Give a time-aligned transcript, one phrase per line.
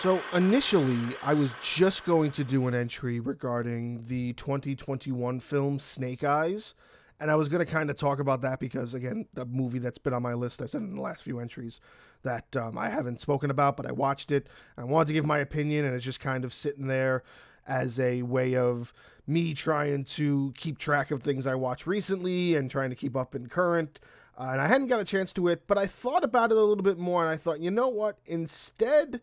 [0.00, 6.24] So initially, I was just going to do an entry regarding the 2021 film Snake
[6.24, 6.74] Eyes,
[7.20, 9.98] and I was going to kind of talk about that because, again, the movie that's
[9.98, 11.82] been on my list, I said in the last few entries
[12.22, 14.46] that um, I haven't spoken about, but I watched it.
[14.78, 17.22] I wanted to give my opinion, and it's just kind of sitting there
[17.68, 18.94] as a way of
[19.26, 23.34] me trying to keep track of things I watched recently and trying to keep up
[23.34, 24.00] in current.
[24.38, 26.62] Uh, and I hadn't got a chance to it, but I thought about it a
[26.62, 28.16] little bit more, and I thought, you know what?
[28.24, 29.20] Instead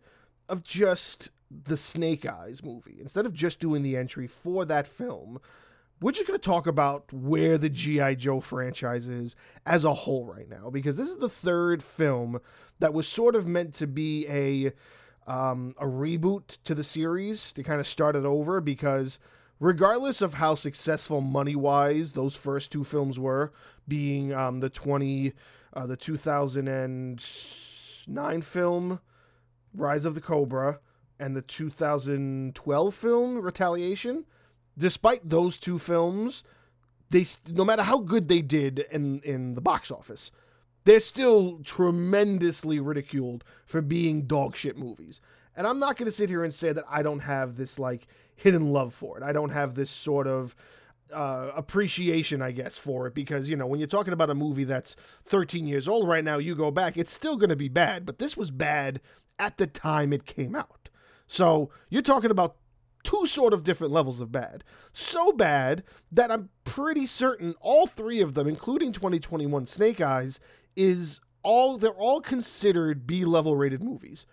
[0.49, 5.39] of just the Snake Eyes movie, instead of just doing the entry for that film,
[6.01, 8.15] we're just going to talk about where the G.I.
[8.15, 12.39] Joe franchise is as a whole right now, because this is the third film
[12.79, 14.71] that was sort of meant to be a.
[15.29, 19.19] Um, a reboot to the series to kind of start it over because
[19.59, 23.51] regardless of how successful money wise those first two films were,
[23.89, 25.33] being um, the 20,
[25.73, 29.01] uh, the 2009 film
[29.77, 30.79] Rise of the Cobra
[31.19, 34.25] and the 2012 film Retaliation,
[34.77, 36.43] despite those two films,
[37.09, 40.31] they no matter how good they did in in the box office,
[40.83, 45.21] they're still tremendously ridiculed for being dog shit movies.
[45.55, 48.07] And I'm not going to sit here and say that I don't have this like
[48.35, 49.23] hidden love for it.
[49.23, 50.55] I don't have this sort of
[51.13, 54.63] uh, appreciation, I guess, for it because, you know, when you're talking about a movie
[54.63, 58.05] that's 13 years old right now, you go back, it's still going to be bad,
[58.05, 59.01] but this was bad
[59.39, 60.89] at the time it came out.
[61.27, 62.57] So you're talking about
[63.03, 64.63] two sort of different levels of bad.
[64.93, 70.39] So bad that I'm pretty certain all three of them, including 2021 Snake Eyes,
[70.75, 74.25] is all they're all considered B level rated movies.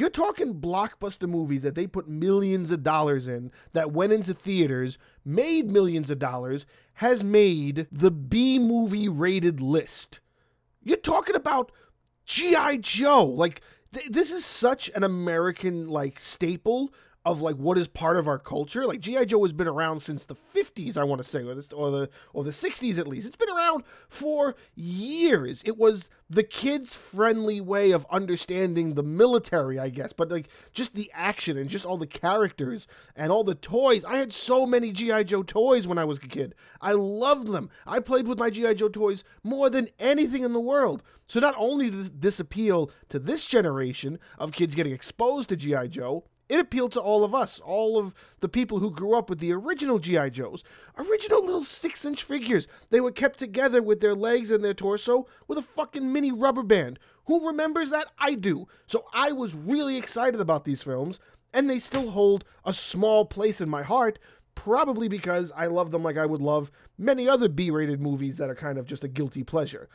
[0.00, 4.96] You're talking blockbuster movies that they put millions of dollars in, that went into theaters,
[5.26, 10.20] made millions of dollars, has made the B movie rated list.
[10.82, 11.70] You're talking about
[12.24, 12.78] G.I.
[12.78, 13.26] Joe.
[13.26, 13.60] Like,
[13.92, 16.94] th- this is such an American, like, staple
[17.24, 18.86] of like what is part of our culture.
[18.86, 21.74] Like GI Joe has been around since the 50s, I want to say, or the
[21.74, 23.26] or the or the 60s at least.
[23.26, 25.62] It's been around for years.
[25.66, 30.94] It was the kids friendly way of understanding the military, I guess, but like just
[30.94, 34.04] the action and just all the characters and all the toys.
[34.04, 36.54] I had so many GI Joe toys when I was a kid.
[36.80, 37.68] I loved them.
[37.86, 41.02] I played with my GI Joe toys more than anything in the world.
[41.26, 45.88] So not only did this appeal to this generation of kids getting exposed to GI
[45.88, 49.38] Joe, it appealed to all of us, all of the people who grew up with
[49.38, 50.30] the original G.I.
[50.30, 50.64] Joes.
[50.98, 52.66] Original little six inch figures.
[52.90, 56.64] They were kept together with their legs and their torso with a fucking mini rubber
[56.64, 56.98] band.
[57.26, 58.08] Who remembers that?
[58.18, 58.66] I do.
[58.86, 61.20] So I was really excited about these films,
[61.54, 64.18] and they still hold a small place in my heart,
[64.56, 68.50] probably because I love them like I would love many other B rated movies that
[68.50, 69.88] are kind of just a guilty pleasure.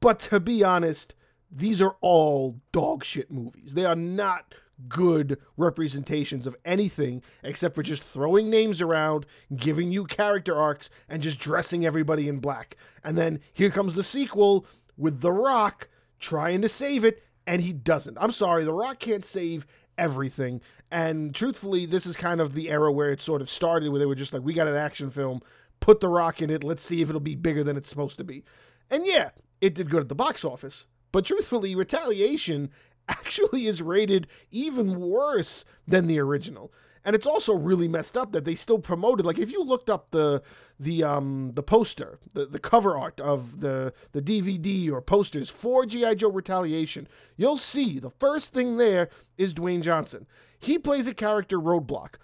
[0.00, 1.14] But to be honest,
[1.50, 3.72] these are all dog shit movies.
[3.72, 4.54] They are not
[4.88, 11.22] good representations of anything except for just throwing names around, giving you character arcs, and
[11.22, 12.76] just dressing everybody in black.
[13.02, 17.72] And then here comes the sequel with The Rock trying to save it, and he
[17.72, 18.18] doesn't.
[18.20, 19.66] I'm sorry, The Rock can't save
[19.98, 20.60] everything.
[20.90, 24.06] And truthfully, this is kind of the era where it sort of started, where they
[24.06, 25.40] were just like, we got an action film,
[25.80, 28.24] put The Rock in it, let's see if it'll be bigger than it's supposed to
[28.24, 28.44] be.
[28.90, 29.30] And yeah,
[29.60, 30.86] it did good at the box office.
[31.12, 32.70] But truthfully, Retaliation
[33.08, 36.72] actually is rated even worse than the original.
[37.04, 40.10] And it's also really messed up that they still promoted like if you looked up
[40.10, 40.42] the
[40.80, 45.84] the um the poster, the, the cover art of the the DVD or posters for
[45.84, 47.06] GI Joe Retaliation,
[47.36, 50.26] you'll see the first thing there is Dwayne Johnson.
[50.58, 52.14] He plays a character Roadblock.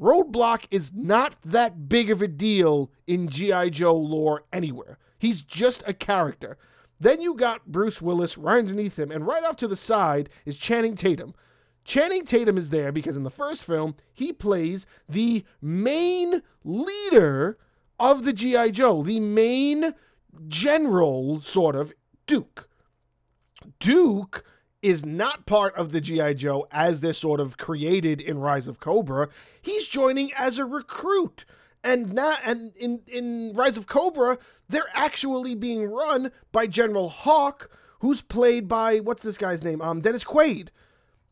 [0.00, 3.68] Roadblock is not that big of a deal in G.I.
[3.68, 4.98] Joe lore anywhere.
[5.18, 6.56] He's just a character.
[7.00, 10.56] Then you got Bruce Willis right underneath him, and right off to the side is
[10.56, 11.34] Channing Tatum.
[11.84, 17.58] Channing Tatum is there because in the first film, he plays the main leader
[17.98, 18.70] of the G.I.
[18.70, 19.94] Joe, the main
[20.46, 21.92] general, sort of,
[22.26, 22.68] Duke.
[23.78, 24.44] Duke
[24.82, 26.34] is not part of the G.I.
[26.34, 29.28] Joe as they're sort of created in Rise of Cobra.
[29.60, 31.44] He's joining as a recruit.
[31.82, 34.38] And now, and in, in Rise of Cobra,
[34.70, 37.70] they're actually being run by General Hawk,
[38.00, 39.80] who's played by what's this guy's name?
[39.82, 40.68] Um, Dennis Quaid.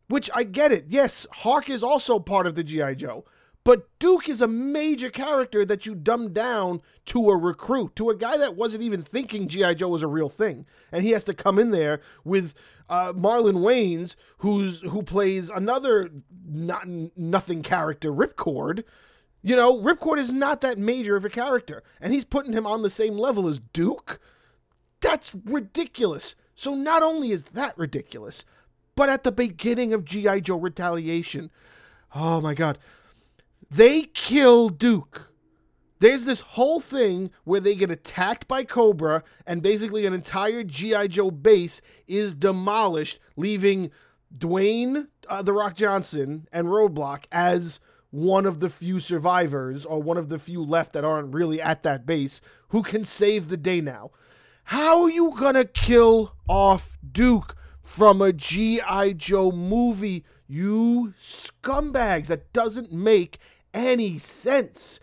[0.08, 0.86] Which I get it.
[0.88, 3.26] Yes, Hawk is also part of the GI Joe,
[3.62, 8.16] but Duke is a major character that you dumb down to a recruit, to a
[8.16, 11.34] guy that wasn't even thinking GI Joe was a real thing, and he has to
[11.34, 12.54] come in there with
[12.88, 16.10] uh, Marlon Wayans, who's who plays another
[16.46, 18.84] not nothing character, Ripcord
[19.42, 22.82] you know, Ripcord is not that major of a character, and he's putting him on
[22.82, 24.20] the same level as Duke.
[25.00, 26.34] That's ridiculous.
[26.54, 28.44] So not only is that ridiculous,
[28.96, 30.40] But at the beginning of G.I.
[30.40, 31.52] Joe Retaliation,
[32.16, 32.78] oh my god,
[33.70, 35.32] they kill Duke.
[36.00, 41.06] There's this whole thing where they get attacked by Cobra, and basically an entire G.I.
[41.06, 43.92] Joe base is demolished, leaving
[44.36, 47.78] Dwayne uh, The Rock Johnson and Roadblock as
[48.10, 51.82] one of the few survivors or one of the few left that aren't really at
[51.82, 54.10] that base who can save the day now.
[54.64, 59.12] How are you gonna kill off Duke from a G.I.
[59.12, 60.24] Joe movie?
[60.46, 62.26] You scumbags.
[62.26, 63.38] That doesn't make
[63.74, 65.00] any sense.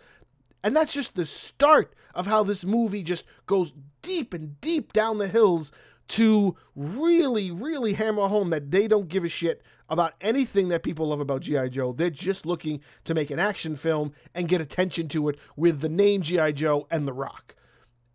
[0.64, 5.20] And that's just the start of how this movie just goes deep and deep down
[5.20, 5.72] the hills
[6.08, 11.10] to really, really hammer home that they don't give a shit about anything that people
[11.10, 11.70] love about G.I.
[11.70, 11.94] Joe.
[11.94, 15.90] They're just looking to make an action film and get attention to it with the
[15.90, 16.54] name G.I.
[16.54, 17.56] Joe and The Rock.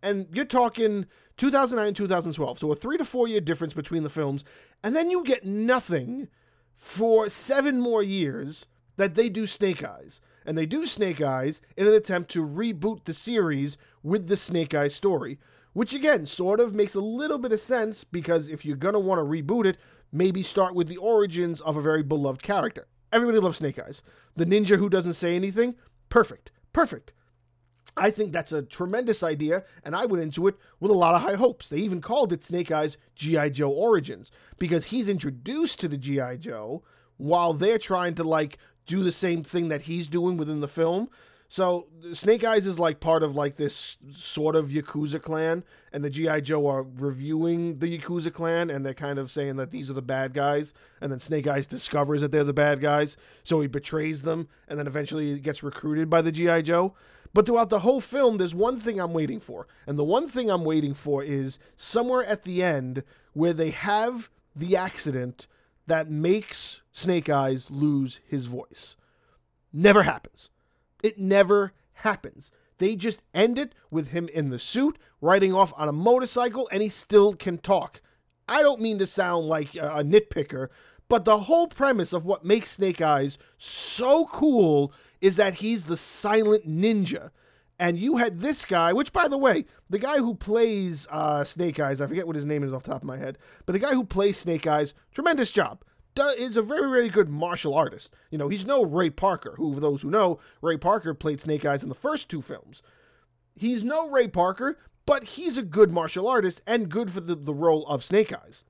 [0.03, 1.05] And you're talking
[1.37, 4.43] 2009 2012, so a three to four year difference between the films,
[4.83, 6.27] and then you get nothing
[6.75, 8.65] for seven more years
[8.97, 10.21] that they do Snake Eyes.
[10.45, 14.73] And they do Snake Eyes in an attempt to reboot the series with the Snake
[14.73, 15.37] Eyes story,
[15.73, 18.99] which again sort of makes a little bit of sense because if you're going to
[18.99, 19.77] want to reboot it,
[20.11, 22.87] maybe start with the origins of a very beloved character.
[23.11, 24.03] Everybody loves Snake Eyes.
[24.35, 25.75] The ninja who doesn't say anything,
[26.09, 26.51] perfect.
[26.73, 27.13] Perfect.
[27.97, 31.21] I think that's a tremendous idea, and I went into it with a lot of
[31.21, 31.67] high hopes.
[31.67, 33.49] They even called it Snake Eyes G.I.
[33.49, 36.37] Joe Origins because he's introduced to the G.I.
[36.37, 36.83] Joe
[37.17, 41.09] while they're trying to like do the same thing that he's doing within the film.
[41.51, 46.09] So Snake Eyes is like part of like this sort of Yakuza clan, and the
[46.09, 49.93] GI Joe are reviewing the Yakuza clan, and they're kind of saying that these are
[49.93, 53.67] the bad guys, and then Snake Eyes discovers that they're the bad guys, so he
[53.67, 56.93] betrays them, and then eventually gets recruited by the GI Joe.
[57.33, 60.49] But throughout the whole film, there's one thing I'm waiting for, and the one thing
[60.49, 63.03] I'm waiting for is somewhere at the end
[63.33, 65.47] where they have the accident
[65.85, 68.95] that makes Snake Eyes lose his voice.
[69.73, 70.49] Never happens.
[71.03, 72.51] It never happens.
[72.77, 76.81] They just end it with him in the suit, riding off on a motorcycle, and
[76.81, 78.01] he still can talk.
[78.47, 80.69] I don't mean to sound like a nitpicker,
[81.07, 85.97] but the whole premise of what makes Snake Eyes so cool is that he's the
[85.97, 87.29] silent ninja.
[87.79, 91.79] And you had this guy, which, by the way, the guy who plays uh, Snake
[91.79, 93.79] Eyes, I forget what his name is off the top of my head, but the
[93.79, 95.83] guy who plays Snake Eyes, tremendous job
[96.17, 98.13] is a very, very good martial artist.
[98.29, 101.65] You know, he's no Ray Parker, who, for those who know, Ray Parker played Snake
[101.65, 102.81] Eyes in the first two films.
[103.55, 107.53] He's no Ray Parker, but he's a good martial artist and good for the, the
[107.53, 108.63] role of Snake Eyes.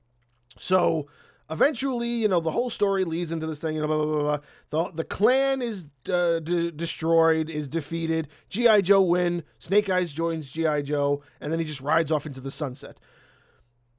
[0.58, 1.08] So
[1.50, 4.38] eventually, you know, the whole story leads into this thing, you know, blah, blah,
[4.70, 4.88] blah.
[4.90, 8.30] The, the clan is uh, destroyed, is defeated.
[8.50, 8.82] G.I.
[8.82, 9.44] Joe win.
[9.60, 10.82] Snake Eyes joins G.I.
[10.84, 12.98] Joe, and then he just rides off into the sunset.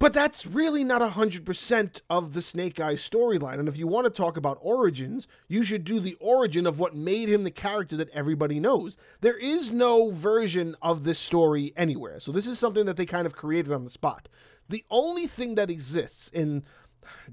[0.02, 3.60] But that's really not 100% of the Snake Eyes storyline.
[3.60, 6.96] And if you want to talk about origins, you should do the origin of what
[6.96, 8.96] made him the character that everybody knows.
[9.20, 12.18] There is no version of this story anywhere.
[12.18, 14.28] So this is something that they kind of created on the spot.
[14.68, 16.64] The only thing that exists in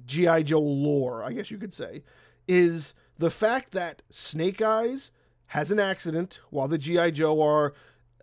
[0.06, 0.44] G.I.
[0.44, 2.04] Joe lore, I guess you could say,
[2.48, 5.10] is the fact that Snake Eyes
[5.48, 7.10] has an accident while the G.I.
[7.10, 7.74] Joe are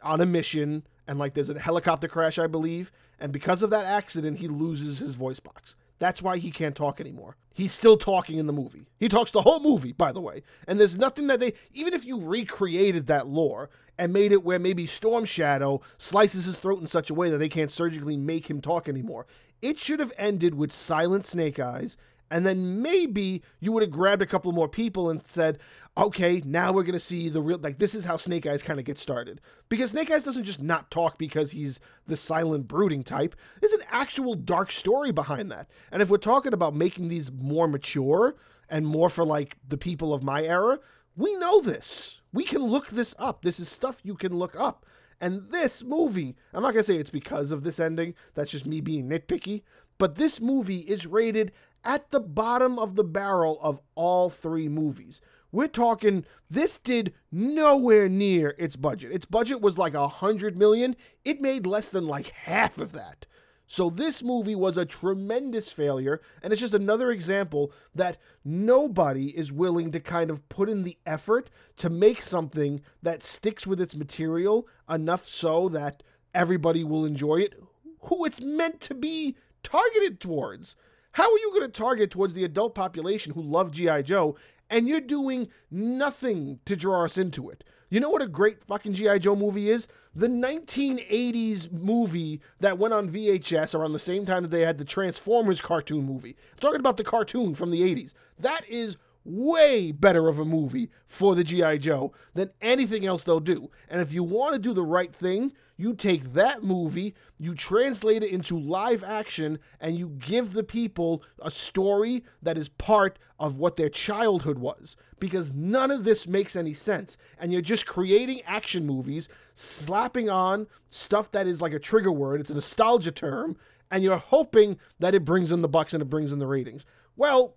[0.03, 3.85] on a mission and like there's a helicopter crash, I believe, and because of that
[3.85, 5.77] accident, he loses his voice box.
[5.99, 7.37] That's why he can't talk anymore.
[7.55, 8.87] He's still talking in the movie.
[8.99, 10.43] He talks the whole movie, by the way.
[10.69, 14.59] And there's nothing that they, even if you recreated that lore and made it where
[14.59, 18.51] maybe Storm Shadow slices his throat in such a way that they can't surgically make
[18.51, 19.27] him talk anymore,
[19.63, 21.97] it should have ended with Silent Snake Eyes
[22.31, 25.59] and then maybe you would have grabbed a couple more people and said,
[25.97, 28.79] okay, now we're going to see the real, like, this is how Snake Eyes kind
[28.79, 29.41] of gets started.
[29.69, 33.37] Because Snake Eyes doesn't just not talk because he's the silent, brooding type.
[33.61, 35.71] There's an actual dark story behind that.
[35.93, 38.37] And if we're talking about making these more mature
[38.69, 40.81] and more for, like, the people of my era,
[41.17, 42.21] we know this.
[42.33, 43.43] We can look this up.
[43.43, 44.85] This is stuff you can look up.
[45.19, 48.15] And this movie, I'm not going to say it's because of this ending.
[48.35, 49.63] That's just me being nitpicky.
[49.99, 51.53] But this movie is rated
[51.85, 55.21] at the bottom of the barrel of all three movies.
[55.53, 59.13] We're talking this did nowhere near its budget.
[59.13, 60.97] Its budget was like a hundred million.
[61.25, 63.27] It made less than like half of that.
[63.69, 69.53] So this movie was a tremendous failure, and it's just another example that nobody is
[69.53, 73.97] willing to kind of put in the effort to make something that sticks with its
[73.97, 77.61] material enough so that everybody will enjoy it,
[78.03, 79.35] who it's meant to be
[79.67, 80.77] targeted towards.
[81.13, 84.03] How are you going to target towards the adult population who love G.I.
[84.03, 84.37] Joe
[84.71, 87.65] and you're doing nothing to draw us into it?
[87.89, 89.19] You know what a great fucking G.I.
[89.19, 89.89] Joe movie is?
[90.15, 94.85] The 1980s movie that went on VHS around the same time that they had the
[94.85, 96.37] Transformers cartoon movie.
[96.53, 98.15] I'm talking about the cartoon from the 80s.
[98.39, 98.97] That is
[99.27, 101.79] way better of a movie for the G.I.
[101.79, 103.71] Joe than anything else they'll do.
[103.89, 108.23] And if you want to do the right thing, you take that movie, you translate
[108.23, 113.59] it into live action, and you give the people a story that is part of
[113.59, 114.97] what their childhood was.
[115.19, 117.17] Because none of this makes any sense.
[117.39, 122.41] And you're just creating action movies, slapping on stuff that is like a trigger word,
[122.41, 123.57] it's a nostalgia term,
[123.91, 126.85] and you're hoping that it brings in the bucks and it brings in the ratings.
[127.17, 127.55] Well,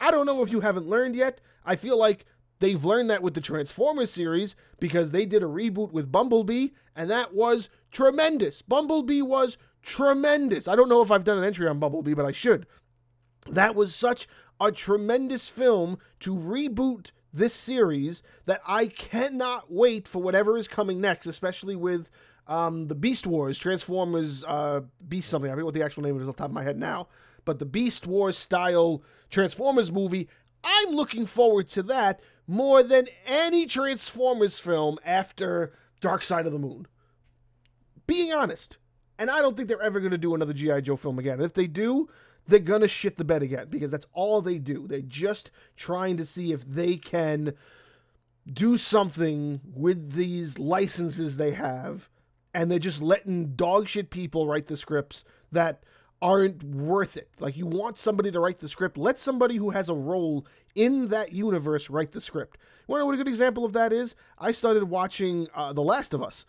[0.00, 1.40] I don't know if you haven't learned yet.
[1.64, 2.24] I feel like
[2.58, 7.10] they've learned that with the Transformers series because they did a reboot with Bumblebee, and
[7.10, 8.62] that was tremendous.
[8.62, 10.66] Bumblebee was tremendous.
[10.66, 12.66] I don't know if I've done an entry on Bumblebee, but I should.
[13.48, 14.26] That was such
[14.60, 21.00] a tremendous film to reboot this series that I cannot wait for whatever is coming
[21.00, 22.10] next, especially with
[22.46, 25.50] um, the Beast Wars, Transformers, uh, Beast something.
[25.50, 27.08] I forget what the actual name is off the top of my head now
[27.44, 30.28] but the Beast Wars style Transformers movie,
[30.62, 36.58] I'm looking forward to that more than any Transformers film after Dark Side of the
[36.58, 36.86] Moon.
[38.06, 38.78] Being honest.
[39.18, 40.80] And I don't think they're ever going to do another G.I.
[40.80, 41.40] Joe film again.
[41.40, 42.08] If they do,
[42.46, 44.86] they're going to shit the bed again because that's all they do.
[44.88, 47.52] They're just trying to see if they can
[48.50, 52.08] do something with these licenses they have.
[52.52, 55.84] And they're just letting dogshit people write the scripts that
[56.22, 57.30] aren't worth it.
[57.38, 61.08] Like you want somebody to write the script, let somebody who has a role in
[61.08, 62.58] that universe write the script.
[62.60, 64.14] You want to know what a good example of that is?
[64.38, 66.44] I started watching uh, The Last of Us.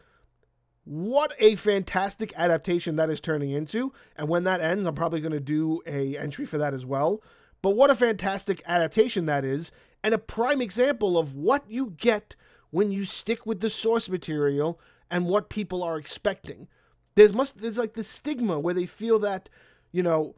[0.83, 5.31] What a fantastic adaptation that is turning into, and when that ends, I'm probably going
[5.31, 7.21] to do a entry for that as well.
[7.61, 9.71] But what a fantastic adaptation that is,
[10.03, 12.35] and a prime example of what you get
[12.71, 14.79] when you stick with the source material
[15.11, 16.67] and what people are expecting.
[17.15, 19.49] There's must there's like this stigma where they feel that,
[19.91, 20.35] you know,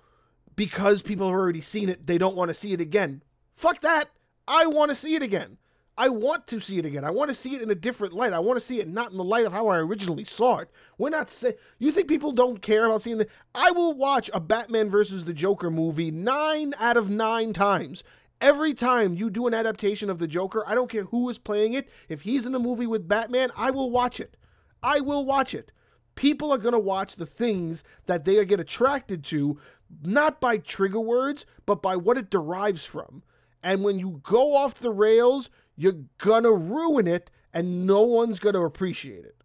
[0.55, 3.23] because people have already seen it, they don't want to see it again.
[3.55, 4.09] Fuck that.
[4.47, 5.57] I want to see it again.
[5.95, 7.05] I want to see it again.
[7.05, 8.33] I want to see it in a different light.
[8.33, 10.71] I want to see it not in the light of how I originally saw it.
[10.97, 14.39] We're not say you think people don't care about seeing the I will watch a
[14.39, 18.03] Batman versus the Joker movie 9 out of 9 times.
[18.41, 21.73] Every time you do an adaptation of the Joker, I don't care who is playing
[21.73, 21.87] it.
[22.09, 24.35] If he's in a movie with Batman, I will watch it.
[24.81, 25.71] I will watch it
[26.15, 29.59] people are going to watch the things that they get attracted to,
[30.03, 33.23] not by trigger words, but by what it derives from.
[33.61, 38.39] And when you go off the rails, you're going to ruin it and no one's
[38.39, 39.42] going to appreciate it.